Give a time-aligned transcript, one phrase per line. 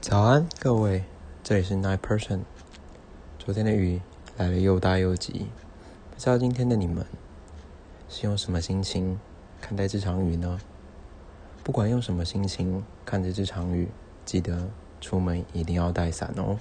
[0.00, 1.04] 早安，各位，
[1.42, 2.42] 这里是 Nine Person。
[3.36, 4.00] 昨天的雨
[4.36, 5.48] 来了又大又急，
[6.12, 7.04] 不知道今天的你们
[8.08, 9.18] 是用什么心情
[9.60, 10.60] 看待这场雨呢？
[11.64, 13.88] 不管用什么心情看着这场雨，
[14.24, 14.70] 记得
[15.00, 16.58] 出门一定要带伞哦。